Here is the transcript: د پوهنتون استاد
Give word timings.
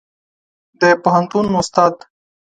د 0.79 0.81
پوهنتون 1.03 1.45
استاد 1.61 1.95